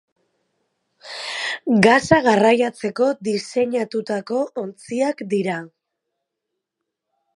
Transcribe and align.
Gasa 1.87 2.19
garraiatzeko 2.27 3.09
diseinatutako 3.27 4.41
ontziak 4.63 5.23
dira. 5.35 5.59